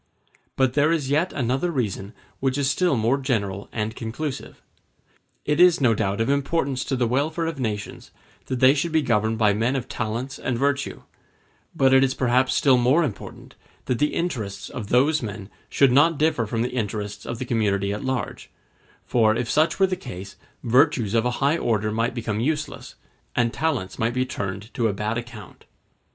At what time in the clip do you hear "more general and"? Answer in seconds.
2.97-3.95